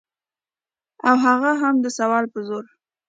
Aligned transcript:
او 1.07 1.15
هغه 1.25 1.51
هم 1.61 1.75
د 1.83 1.87
سوال 1.97 2.25
په 2.33 2.39
زور. 2.47 2.65